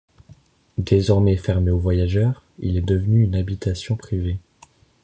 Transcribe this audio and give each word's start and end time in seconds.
Désormais 0.79 1.37
fermé 1.37 1.69
aux 1.69 1.77
voyageurs, 1.77 2.43
il 2.57 2.75
est 2.75 2.81
devenu 2.81 3.21
une 3.23 3.35
habitation 3.35 3.95
privée. 3.95 4.39